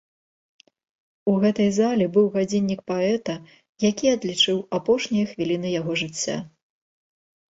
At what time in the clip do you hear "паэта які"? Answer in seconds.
2.91-4.07